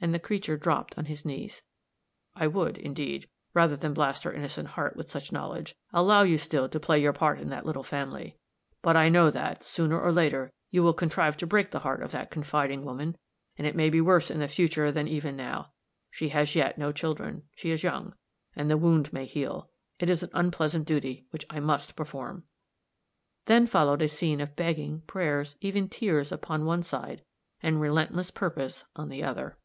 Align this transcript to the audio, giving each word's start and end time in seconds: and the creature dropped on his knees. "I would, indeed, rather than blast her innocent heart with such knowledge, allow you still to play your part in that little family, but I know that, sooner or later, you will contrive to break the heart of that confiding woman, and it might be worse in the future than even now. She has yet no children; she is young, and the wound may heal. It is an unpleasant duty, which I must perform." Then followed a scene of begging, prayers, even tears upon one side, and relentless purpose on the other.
and 0.00 0.14
the 0.14 0.20
creature 0.20 0.56
dropped 0.56 0.96
on 0.96 1.06
his 1.06 1.24
knees. 1.24 1.62
"I 2.36 2.46
would, 2.46 2.78
indeed, 2.78 3.28
rather 3.52 3.74
than 3.74 3.94
blast 3.94 4.22
her 4.22 4.32
innocent 4.32 4.68
heart 4.68 4.94
with 4.94 5.10
such 5.10 5.32
knowledge, 5.32 5.74
allow 5.92 6.22
you 6.22 6.38
still 6.38 6.68
to 6.68 6.78
play 6.78 7.02
your 7.02 7.12
part 7.12 7.40
in 7.40 7.48
that 7.48 7.66
little 7.66 7.82
family, 7.82 8.36
but 8.80 8.96
I 8.96 9.08
know 9.08 9.28
that, 9.32 9.64
sooner 9.64 10.00
or 10.00 10.12
later, 10.12 10.52
you 10.70 10.84
will 10.84 10.92
contrive 10.94 11.36
to 11.38 11.48
break 11.48 11.72
the 11.72 11.80
heart 11.80 12.00
of 12.00 12.12
that 12.12 12.30
confiding 12.30 12.84
woman, 12.84 13.18
and 13.56 13.66
it 13.66 13.74
might 13.74 13.90
be 13.90 14.00
worse 14.00 14.30
in 14.30 14.38
the 14.38 14.46
future 14.46 14.92
than 14.92 15.08
even 15.08 15.34
now. 15.34 15.72
She 16.12 16.28
has 16.28 16.54
yet 16.54 16.78
no 16.78 16.92
children; 16.92 17.48
she 17.56 17.72
is 17.72 17.82
young, 17.82 18.14
and 18.54 18.70
the 18.70 18.76
wound 18.78 19.12
may 19.12 19.24
heal. 19.26 19.68
It 19.98 20.08
is 20.08 20.22
an 20.22 20.30
unpleasant 20.32 20.86
duty, 20.86 21.26
which 21.30 21.44
I 21.50 21.58
must 21.58 21.96
perform." 21.96 22.44
Then 23.46 23.66
followed 23.66 24.02
a 24.02 24.08
scene 24.08 24.40
of 24.40 24.54
begging, 24.54 25.00
prayers, 25.08 25.56
even 25.60 25.88
tears 25.88 26.30
upon 26.30 26.64
one 26.64 26.84
side, 26.84 27.24
and 27.60 27.80
relentless 27.80 28.30
purpose 28.30 28.84
on 28.94 29.08
the 29.08 29.24
other. 29.24 29.58